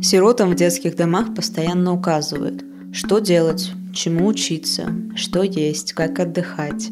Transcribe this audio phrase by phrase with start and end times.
[0.00, 6.90] Сиротам в детских домах постоянно указывают, что делать, чему учиться, что есть, как отдыхать.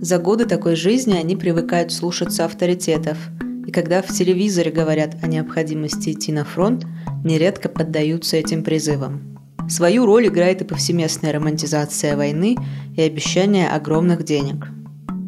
[0.00, 3.18] За годы такой жизни они привыкают слушаться авторитетов,
[3.66, 6.86] и когда в телевизоре говорят о необходимости идти на фронт,
[7.24, 9.38] нередко поддаются этим призывам.
[9.68, 12.56] Свою роль играет и повсеместная романтизация войны
[12.96, 14.68] и обещание огромных денег.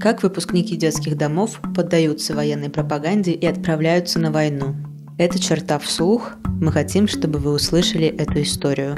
[0.01, 4.77] Как выпускники детских домов поддаются военной пропаганде и отправляются на войну–
[5.19, 6.31] это черта вслух.
[6.61, 8.97] Мы хотим, чтобы вы услышали эту историю.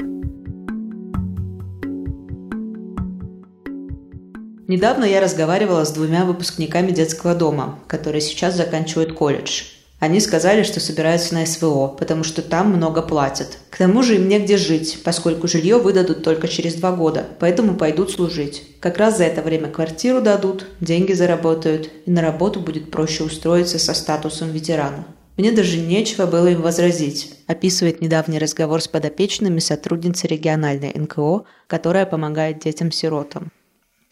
[4.67, 9.63] Недавно я разговаривала с двумя выпускниками детского дома, которые сейчас заканчивают колледж.
[9.99, 13.57] Они сказали, что собираются на СВО, потому что там много платят.
[13.69, 18.11] К тому же им негде жить, поскольку жилье выдадут только через два года, поэтому пойдут
[18.11, 18.63] служить.
[18.79, 23.77] Как раз за это время квартиру дадут, деньги заработают, и на работу будет проще устроиться
[23.77, 25.05] со статусом ветерана.
[25.37, 32.05] Мне даже нечего было им возразить, описывает недавний разговор с подопечными сотрудницы региональной НКО, которая
[32.05, 33.51] помогает детям-сиротам.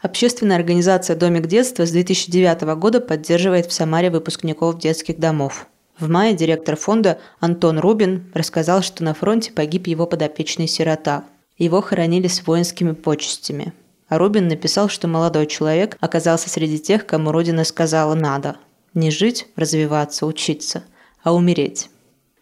[0.01, 5.67] Общественная организация «Домик детства» с 2009 года поддерживает в Самаре выпускников детских домов.
[5.99, 11.25] В мае директор фонда Антон Рубин рассказал, что на фронте погиб его подопечный сирота.
[11.57, 13.73] Его хоронили с воинскими почестями.
[14.07, 18.55] А Рубин написал, что молодой человек оказался среди тех, кому Родина сказала «надо».
[18.93, 20.85] Не жить, развиваться, учиться–
[21.23, 21.89] а умереть.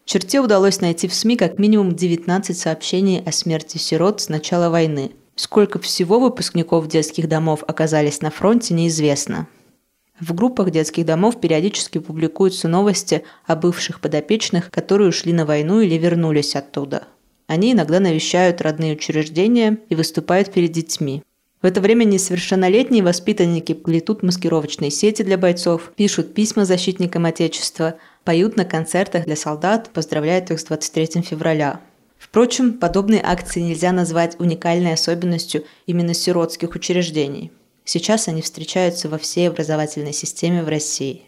[0.04, 5.12] Черте удалось найти в СМИ как минимум 19 сообщений о смерти сирот с начала войны.
[5.34, 9.46] Сколько всего выпускников детских домов оказались на фронте, неизвестно.
[10.18, 15.94] В группах детских домов периодически публикуются новости о бывших подопечных, которые ушли на войну или
[15.94, 17.04] вернулись оттуда.
[17.46, 21.22] Они иногда навещают родные учреждения и выступают перед детьми.
[21.62, 27.96] В это время несовершеннолетние воспитанники плетут маскировочные сети для бойцов, пишут письма защитникам Отечества,
[28.28, 31.80] поют на концертах для солдат, поздравляют их с 23 февраля.
[32.18, 37.52] Впрочем, подобные акции нельзя назвать уникальной особенностью именно сиротских учреждений.
[37.86, 41.22] Сейчас они встречаются во всей образовательной системе в России.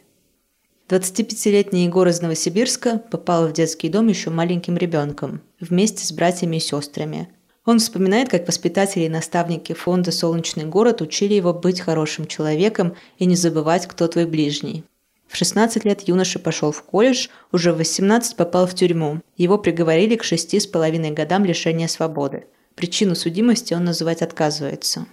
[0.91, 6.61] 25-летний Егор из Новосибирска попал в детский дом еще маленьким ребенком, вместе с братьями и
[6.61, 7.31] сестрами.
[7.65, 13.25] Он вспоминает, как воспитатели и наставники фонда «Солнечный город» учили его быть хорошим человеком и
[13.25, 14.84] не забывать, кто твой ближний.
[15.31, 19.21] В 16 лет юноша пошел в колледж, уже в 18 попал в тюрьму.
[19.37, 22.47] Его приговорили к шести с половиной годам лишения свободы.
[22.75, 25.07] Причину судимости он называть отказывается.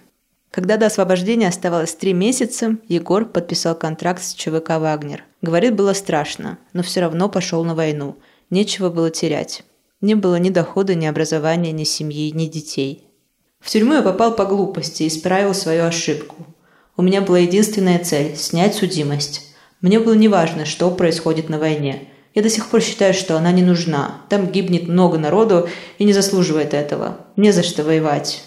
[0.50, 5.24] Когда до освобождения оставалось три месяца, Егор подписал контракт с ЧВК «Вагнер».
[5.40, 8.16] Говорит, было страшно, но все равно пошел на войну.
[8.50, 9.62] Нечего было терять.
[10.00, 13.04] Не было ни дохода, ни образования, ни семьи, ни детей.
[13.60, 16.34] В тюрьму я попал по глупости и исправил свою ошибку.
[16.96, 19.47] У меня была единственная цель– снять судимость.
[19.80, 22.08] Мне было неважно, что происходит на войне.
[22.34, 24.22] Я до сих пор считаю, что она не нужна.
[24.28, 25.68] Там гибнет много народу
[25.98, 27.26] и не заслуживает этого.
[27.36, 28.42] Не за что воевать.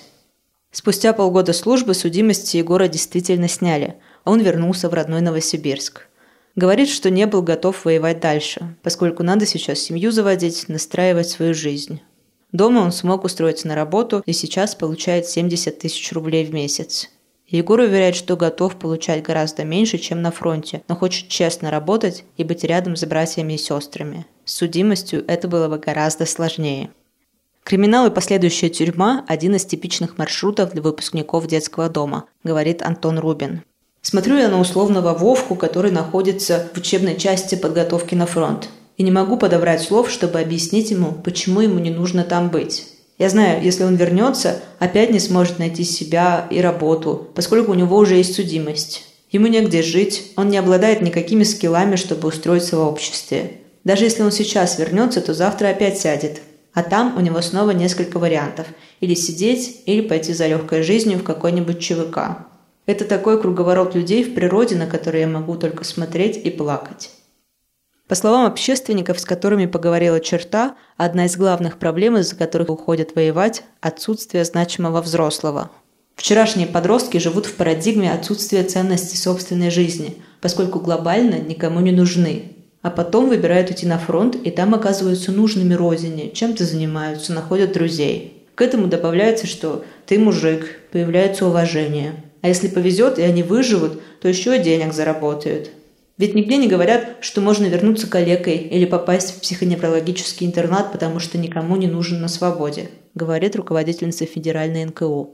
[0.72, 3.96] Спустя полгода службы судимости Егора действительно сняли.
[4.24, 6.08] Он вернулся в родной Новосибирск.
[6.56, 12.02] Говорит, что не был готов воевать дальше, поскольку надо сейчас семью заводить, настраивать свою жизнь.
[12.52, 17.10] Дома он смог устроиться на работу и сейчас получает 70 тысяч рублей в месяц.
[17.52, 22.46] Егор уверяет, что готов получать гораздо меньше, чем на фронте, но хочет честно работать и
[22.46, 24.26] быть рядом с братьями и сестрами.
[24.46, 26.92] С судимостью это было бы гораздо сложнее.
[27.66, 33.64] Криминал и последующая тюрьма– один из типичных маршрутов для выпускников детского дома, говорит Антон Рубин.
[34.02, 38.70] Смотрю я на условного Вовку, который находится в учебной части подготовки на фронт.
[38.96, 42.88] И не могу подобрать слов, чтобы объяснить ему, почему ему не нужно там быть.
[43.22, 47.98] Я знаю, если он вернется, опять не сможет найти себя и работу, поскольку у него
[47.98, 49.04] уже есть судимость.
[49.30, 53.60] Ему негде жить, он не обладает никакими скиллами, чтобы устроиться в обществе.
[53.84, 56.42] Даже если он сейчас вернется, то завтра опять сядет.
[56.74, 58.66] А там у него снова несколько вариантов.
[59.02, 62.48] Или сидеть, или пойти за легкой жизнью в какой-нибудь ЧВК.
[62.88, 67.12] Это такой круговорот людей в природе, на который я могу только смотреть и плакать.
[68.12, 73.64] По словам общественников, с которыми поговорила черта, одна из главных проблем, из-за которых уходят воевать–
[73.80, 75.72] отсутствие значимого взрослого.
[76.18, 82.52] Вчерашние подростки живут в парадигме отсутствия ценности собственной жизни, поскольку глобально никому не нужны.
[82.82, 88.46] А потом выбирают идти на фронт, и там оказываются нужными родине, чем-то занимаются, находят друзей.
[88.56, 92.26] К этому добавляется, что ты мужик, появляется уважение.
[92.42, 95.70] А если повезет, и они выживут, то еще денег заработают.
[96.18, 101.38] Ведь нигде не говорят, что можно вернуться калекой или попасть в психоневрологический интернат, потому что
[101.38, 105.34] никому не нужен на свободе, говорит руководительница федеральной НКО.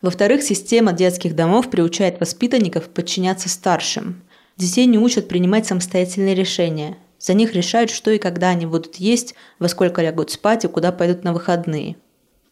[0.00, 4.22] Во-вторых, система детских домов приучает воспитанников подчиняться старшим.
[4.56, 6.98] Детей не учат принимать самостоятельные решения.
[7.18, 10.92] За них решают, что и когда они будут есть, во сколько лягут спать и куда
[10.92, 11.96] пойдут на выходные.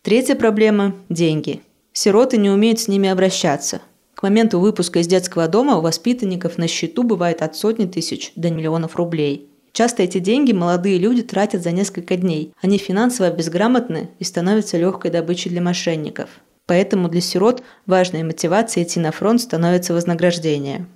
[0.02, 1.60] Третья проблема– деньги.
[1.92, 3.82] Сироты не умеют с ними обращаться.
[4.22, 8.52] К моменту выпуска из детского дома у воспитанников на счету бывает от сотни тысяч до
[8.52, 9.48] миллионов рублей.
[9.72, 12.54] Часто эти деньги молодые люди тратят за несколько дней.
[12.62, 16.30] Они финансово безграмотны и становятся легкой добычей для мошенников.
[16.66, 20.86] Поэтому для сирот важной мотивацией идти на фронт становится вознаграждение.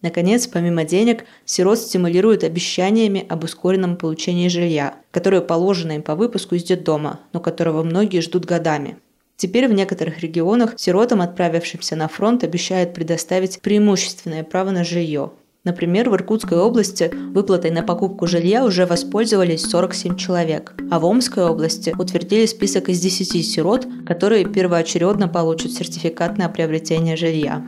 [0.00, 6.54] Наконец, помимо денег, сирот стимулируют обещаниями об ускоренном получении жилья, которое положено им по выпуску
[6.54, 8.96] из детдома, но которого многие ждут годами.
[9.36, 15.32] Теперь в некоторых регионах сиротам, отправившимся на фронт, обещают предоставить преимущественное право на жилье.
[15.62, 21.44] Например, в Иркутской области выплатой на покупку жилья уже воспользовались 47 человек, а в Омской
[21.44, 27.62] области утвердили список из 10 сирот, которые первоочередно получат сертификат на приобретение жилья.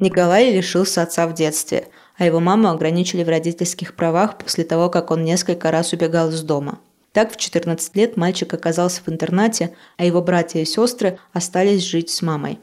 [0.00, 1.86] Николай лишился отца в детстве,
[2.18, 6.42] а его маму ограничили в родительских правах после того, как он несколько раз убегал из
[6.42, 6.80] дома.
[7.14, 12.10] Так в 14 лет мальчик оказался в интернате, а его братья и сестры остались жить
[12.10, 12.58] с мамой.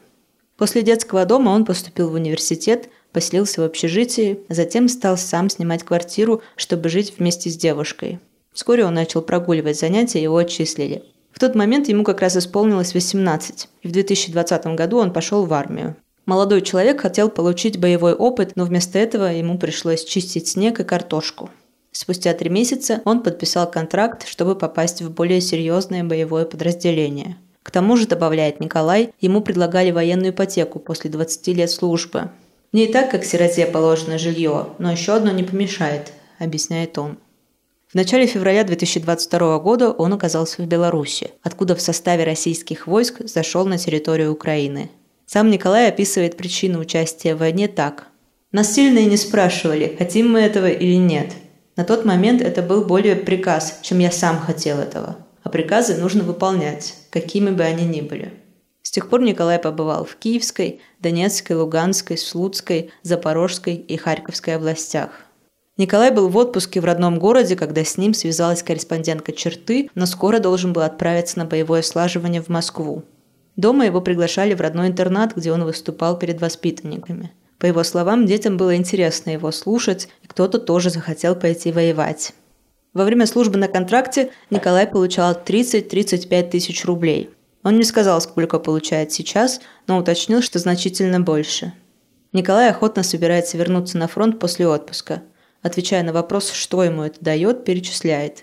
[0.58, 6.42] После детского дома он поступил в университет, поселился в общежитии, затем стал сам снимать квартиру,
[6.56, 8.20] чтобы жить вместе с девушкой.
[8.52, 11.02] Вскоре он начал прогуливать занятия, его отчислили.
[11.32, 15.52] В тот момент ему как раз исполнилось 18, и в 2020 году он пошел в
[15.54, 15.96] армию.
[16.26, 21.48] Молодой человек хотел получить боевой опыт, но вместо этого ему пришлось чистить снег и картошку.
[21.92, 27.96] Спустя три месяца он подписал контракт, чтобы попасть в более серьезное боевое подразделение– к тому
[27.96, 32.30] же, добавляет Николай, ему предлагали военную ипотеку после 20 лет службы.
[32.72, 37.18] Не так, как сироте положено жилье, но еще одно не помешает, объясняет он.
[37.88, 43.66] В начале февраля 2022 года он оказался в Беларуси, откуда в составе российских войск зашел
[43.66, 44.90] на территорию Украины.
[45.26, 48.08] Сам Николай описывает причину участия в войне так.
[48.50, 51.32] «Нас и не спрашивали, хотим мы этого или нет.
[51.76, 56.22] На тот момент это был более приказ, чем я сам хотел этого а приказы нужно
[56.22, 58.32] выполнять, какими бы они ни были.
[58.82, 65.10] С тех пор Николай побывал в Киевской, Донецкой, Луганской, Слуцкой, Запорожской и Харьковской областях.
[65.76, 70.38] Николай был в отпуске в родном городе, когда с ним связалась корреспондентка «Черты», но скоро
[70.38, 73.04] должен был отправиться на боевое слаживание в Москву.
[73.56, 77.32] Дома его приглашали в родной интернат, где он выступал перед воспитанниками.
[77.62, 82.32] По его словам, детям было интересно его слушать, и кто-то тоже захотел пойти воевать.
[82.92, 87.30] Во время службы на контракте Николай получал 30-35 тысяч рублей.
[87.62, 91.72] Он не сказал, сколько получает сейчас, но уточнил, что значительно больше.
[92.32, 95.22] Николай охотно собирается вернуться на фронт после отпуска.
[95.62, 98.42] Отвечая на вопрос, что ему это дает, перечисляет.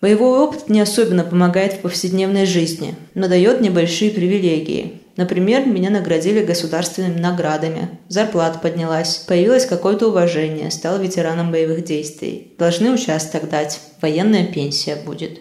[0.00, 5.03] Боевой опыт не особенно помогает в повседневной жизни, но дает небольшие привилегии.
[5.16, 12.52] Например, меня наградили государственными наградами, зарплата поднялась, появилось какое-то уважение, стал ветераном боевых действий.
[12.58, 15.40] Должны участок дать, военная пенсия будет.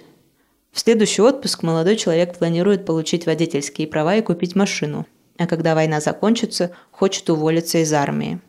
[0.71, 5.07] В следующий отпуск молодой человек планирует получить водительские права и купить машину,
[5.39, 8.39] а когда война закончится, хочет уволиться из армии.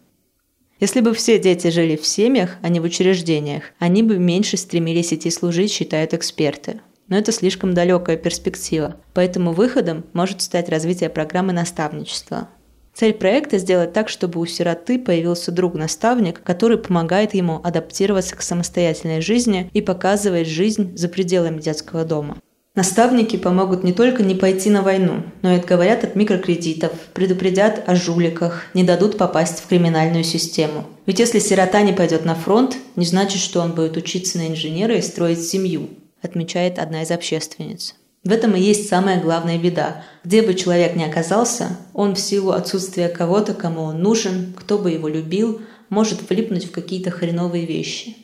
[0.79, 5.15] Если бы все дети жили в семьях, а не в учреждениях, они бы меньше стремились
[5.15, 11.53] идти служить, считают эксперты но это слишком далекая перспектива, поэтому выходом может стать развитие программы
[11.53, 12.49] наставничества.
[12.95, 19.21] Цель проекта– сделать так, чтобы у сироты появился друг-наставник, который помогает ему адаптироваться к самостоятельной
[19.21, 22.39] жизни и показывает жизнь за пределами детского дома.
[22.77, 27.97] Наставники помогут не только не пойти на войну, но и отговорят от микрокредитов, предупредят о
[27.97, 30.85] жуликах, не дадут попасть в криминальную систему.
[31.07, 34.97] Ведь если сирота не пойдет на фронт, не значит, что он будет учиться на инженера
[34.97, 35.89] и строить семью
[36.25, 37.95] отмечает одна из общественниц.
[38.25, 40.03] В этом и есть самая главная беда.
[40.25, 44.91] Где бы человек ни оказался, он в силу отсутствия кого-то, кому он нужен, кто бы
[44.91, 48.17] его любил, может влипнуть в какие-то хреновые вещи.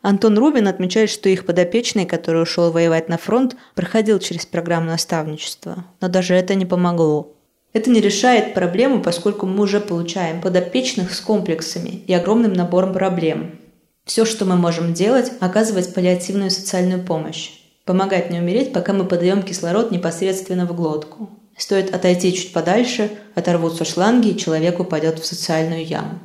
[0.00, 5.84] Антон Рубин отмечает, что их подопечный, который ушел воевать на фронт, проходил через программу наставничества,
[6.00, 7.34] но даже это не помогло.
[7.72, 13.58] Это не решает проблему, поскольку мы уже получаем подопечных с комплексами и огромным набором проблем,
[14.06, 17.50] все, что мы можем делать, оказывать паллиативную социальную помощь.
[17.84, 21.28] Помогать не умереть, пока мы подаем кислород непосредственно в глотку.
[21.58, 26.20] Стоит отойти чуть подальше, оторвутся шланги, и человек упадет в социальную яму.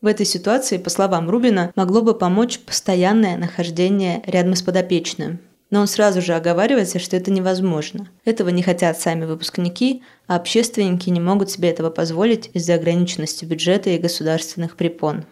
[0.00, 5.40] В этой ситуации, по словам Рубина, могло бы помочь постоянное нахождение рядом с подопечным.
[5.70, 8.08] Но он сразу же оговаривается, что это невозможно.
[8.24, 13.90] Этого не хотят сами выпускники, а общественники не могут себе этого позволить из-за ограниченности бюджета
[13.90, 15.24] и государственных препон.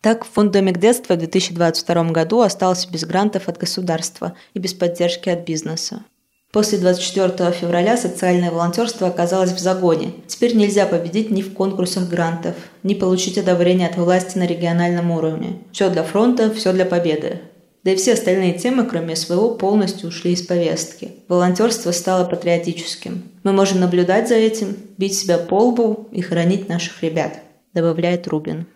[0.00, 5.28] Так, фонд «Домик детства» в 2022 году остался без грантов от государства и без поддержки
[5.28, 6.04] от бизнеса.
[6.52, 10.14] После 24 февраля социальное волонтерство оказалось в загоне.
[10.26, 15.58] Теперь нельзя победить ни в конкурсах грантов, ни получить одобрение от власти на региональном уровне.
[15.70, 17.42] Все для фронта, все для победы.
[17.84, 21.12] Да и все остальные темы, кроме СВО, полностью ушли из повестки.
[21.28, 23.22] Волонтерство стало патриотическим.
[23.44, 27.38] Мы можем наблюдать за этим, бить себя по лбу и хранить наших ребят,
[27.74, 28.66] добавляет Рубин.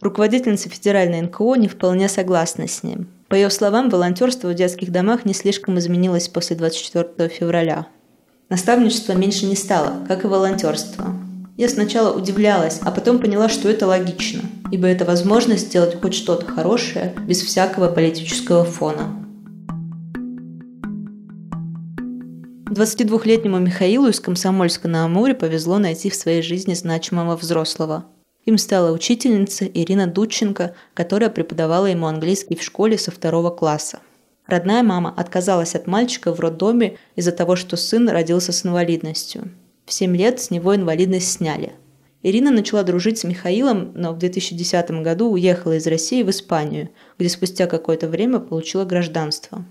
[0.00, 3.08] Руководительница федеральной НКО не вполне согласна с ним.
[3.28, 7.86] По ее словам, волонтерство в детских домах не слишком изменилось после 24 февраля.
[8.50, 11.06] Наставничество меньше не стало, как и волонтерство.
[11.56, 16.44] Я сначала удивлялась, а потом поняла, что это логично, ибо это возможность сделать хоть что-то
[16.44, 19.22] хорошее без всякого политического фона.
[22.68, 28.04] 22-летнему Михаилу из Комсомольска на Амуре повезло найти в своей жизни значимого взрослого–
[28.46, 33.98] им стала учительница Ирина Дудченко, которая преподавала ему английский в школе со второго класса.
[34.46, 39.50] Родная мама отказалась от мальчика в роддоме из-за того, что сын родился с инвалидностью.
[39.84, 41.72] В 7 лет с него инвалидность сняли.
[42.22, 47.28] Ирина начала дружить с Михаилом, но в 2010 году уехала из России в Испанию, где
[47.28, 49.64] спустя какое-то время получила гражданство.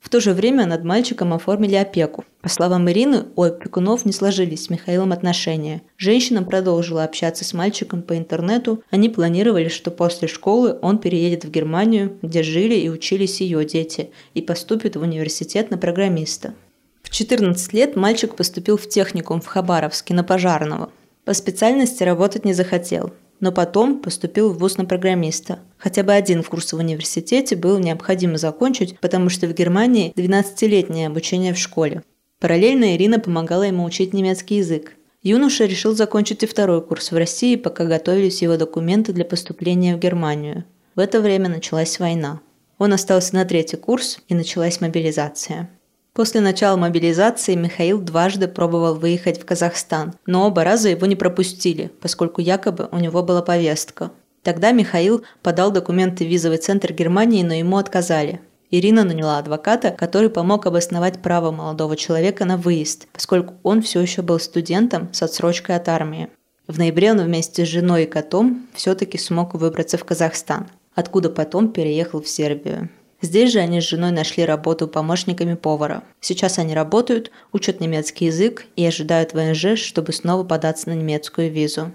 [0.00, 2.24] В то же время над мальчиком оформили опеку.
[2.40, 5.82] По словам Ирины, у опекунов не сложились с Михаилом отношения.
[5.96, 8.82] Женщина продолжила общаться с мальчиком по интернету.
[8.90, 14.10] Они планировали, что после школы он переедет в Германию, где жили и учились ее дети,
[14.34, 16.54] и поступит в университет на программиста.
[17.02, 20.90] В 14 лет мальчик поступил в техникум в Хабаровске на пожарного.
[21.24, 25.60] По специальности работать не захотел но потом поступил в вуз на программиста.
[25.76, 31.54] Хотя бы один курс в университете было необходимо закончить, потому что в Германии 12-летнее обучение
[31.54, 32.02] в школе.
[32.40, 34.94] Параллельно Ирина помогала ему учить немецкий язык.
[35.22, 39.98] Юноша решил закончить и второй курс в России, пока готовились его документы для поступления в
[39.98, 40.64] Германию.
[40.94, 42.40] В это время началась война.
[42.78, 45.70] Он остался на третий курс, и началась мобилизация.
[46.18, 51.92] После начала мобилизации Михаил дважды пробовал выехать в Казахстан, но оба раза его не пропустили,
[52.00, 54.10] поскольку якобы у него была повестка.
[54.42, 58.40] Тогда Михаил подал документы в визовый центр Германии, но ему отказали.
[58.72, 64.22] Ирина наняла адвоката, который помог обосновать право молодого человека на выезд, поскольку он все еще
[64.22, 66.30] был студентом с отсрочкой от армии.
[66.66, 71.70] В ноябре он вместе с женой и котом все-таки смог выбраться в Казахстан, откуда потом
[71.70, 72.88] переехал в Сербию.
[73.20, 76.04] Здесь же они с женой нашли работу помощниками повара.
[76.20, 81.90] Сейчас они работают, учат немецкий язык и ожидают ВНЖ, чтобы снова податься на немецкую визу.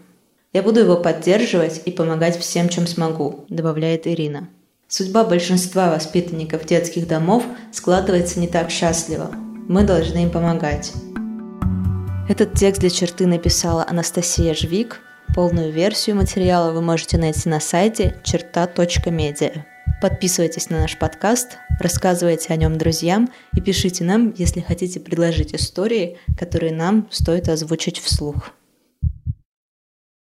[0.52, 4.50] «Я буду его поддерживать и помогать всем, чем смогу»,– добавляет Ирина.
[4.88, 9.32] Судьба большинства воспитанников детских домов складывается не так счастливо.
[9.68, 10.92] Мы должны им помогать.
[12.30, 15.00] Этот текст для черты написала Анастасия Жвик.
[15.34, 19.66] Полную версию материала вы можете найти на сайте черта.медиа.
[20.04, 26.18] Подписывайтесь на наш подкаст, рассказывайте о нем друзьям и пишите нам, если хотите предложить истории,
[26.38, 28.52] которые нам стоит озвучить вслух.